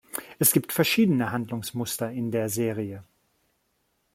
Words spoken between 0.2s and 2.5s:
Es gibt verschiedene Handlungsmuster in der